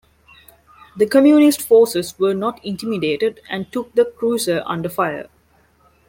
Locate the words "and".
3.51-3.71